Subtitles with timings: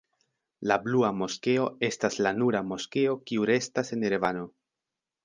[0.69, 4.49] La Blua Moskeo estas la nura moskeo kiu restas en Erevano.